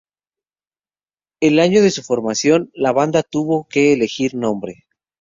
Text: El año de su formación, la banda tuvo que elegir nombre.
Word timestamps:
El 1.41 1.59
año 1.59 1.83
de 1.83 1.91
su 1.91 2.01
formación, 2.01 2.71
la 2.73 2.91
banda 2.91 3.21
tuvo 3.21 3.67
que 3.69 3.93
elegir 3.93 4.33
nombre. 4.33 4.87